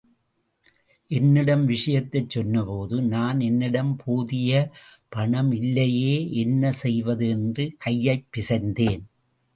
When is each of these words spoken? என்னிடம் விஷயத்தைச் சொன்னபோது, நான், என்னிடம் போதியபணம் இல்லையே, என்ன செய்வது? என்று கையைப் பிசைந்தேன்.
என்னிடம் 1.11 1.65
விஷயத்தைச் 1.65 2.29
சொன்னபோது, 2.29 3.01
நான், 3.01 3.39
என்னிடம் 3.39 3.99
போதியபணம் 4.07 5.53
இல்லையே, 5.53 6.31
என்ன 6.31 6.71
செய்வது? 6.71 7.29
என்று 7.29 7.75
கையைப் 7.77 8.27
பிசைந்தேன். 8.37 9.03